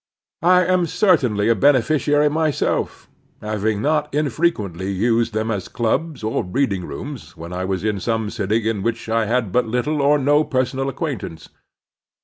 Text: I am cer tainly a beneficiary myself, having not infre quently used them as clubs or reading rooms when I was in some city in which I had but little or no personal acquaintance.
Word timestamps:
I 0.41 0.65
am 0.65 0.87
cer 0.87 1.15
tainly 1.15 1.51
a 1.51 1.53
beneficiary 1.53 2.27
myself, 2.27 3.07
having 3.39 3.83
not 3.83 4.11
infre 4.11 4.51
quently 4.51 4.95
used 4.97 5.31
them 5.35 5.51
as 5.51 5.67
clubs 5.67 6.23
or 6.23 6.43
reading 6.43 6.85
rooms 6.85 7.37
when 7.37 7.53
I 7.53 7.65
was 7.65 7.83
in 7.83 7.99
some 7.99 8.31
city 8.31 8.67
in 8.67 8.81
which 8.81 9.07
I 9.09 9.27
had 9.27 9.51
but 9.51 9.67
little 9.67 10.01
or 10.01 10.17
no 10.17 10.43
personal 10.43 10.89
acquaintance. 10.89 11.49